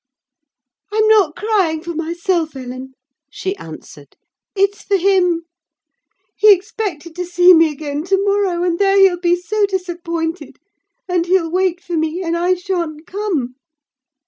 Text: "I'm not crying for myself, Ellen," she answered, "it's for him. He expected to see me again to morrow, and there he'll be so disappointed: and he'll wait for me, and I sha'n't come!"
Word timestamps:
"I'm 0.91 1.07
not 1.09 1.35
crying 1.35 1.83
for 1.83 1.93
myself, 1.93 2.55
Ellen," 2.55 2.95
she 3.29 3.55
answered, 3.57 4.17
"it's 4.55 4.81
for 4.81 4.97
him. 4.97 5.43
He 6.35 6.51
expected 6.51 7.15
to 7.17 7.23
see 7.23 7.53
me 7.53 7.71
again 7.71 8.03
to 8.05 8.17
morrow, 8.25 8.63
and 8.63 8.79
there 8.79 8.97
he'll 8.97 9.19
be 9.19 9.35
so 9.35 9.67
disappointed: 9.67 10.57
and 11.07 11.27
he'll 11.27 11.51
wait 11.51 11.83
for 11.83 11.97
me, 11.97 12.23
and 12.23 12.35
I 12.35 12.55
sha'n't 12.55 13.05
come!" 13.05 13.53